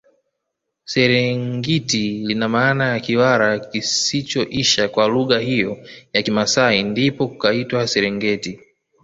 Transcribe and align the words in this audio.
Serengiti 0.85 2.25
lina 2.27 2.49
maana 2.49 2.89
ya 2.89 2.99
Kiwara 2.99 3.59
kisichoisha 3.59 4.89
kwa 4.89 5.07
lugha 5.07 5.39
hiyo 5.39 5.77
ya 6.13 6.21
kimasai 6.23 6.83
ndipo 6.83 7.27
kukaitwa 7.27 7.87
serengeti 7.87 8.59